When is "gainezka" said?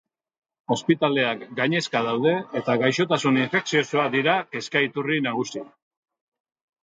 1.59-1.99